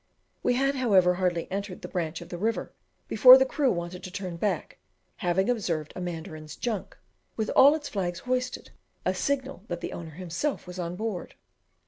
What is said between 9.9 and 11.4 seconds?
owner himself was on board.